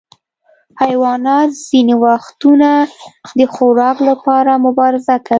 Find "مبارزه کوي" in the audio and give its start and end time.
4.65-5.29